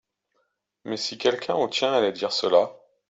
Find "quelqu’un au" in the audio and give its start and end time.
1.19-1.67